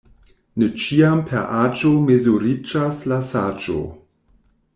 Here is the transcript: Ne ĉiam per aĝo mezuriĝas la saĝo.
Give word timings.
Ne 0.61 0.69
ĉiam 0.83 1.21
per 1.33 1.43
aĝo 1.57 1.91
mezuriĝas 2.07 3.03
la 3.13 3.21
saĝo. 3.35 3.79